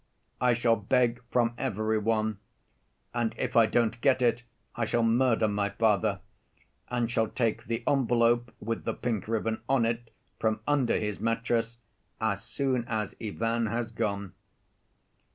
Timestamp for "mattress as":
11.19-12.43